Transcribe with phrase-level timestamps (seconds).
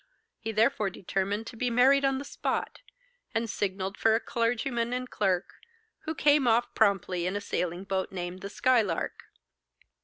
[0.39, 2.81] He therefore determined to be married on the spot,
[3.35, 5.53] and signalled for a clergyman and clerk,
[6.05, 9.25] who came off promptly in a sailing boat named 'The Skylark.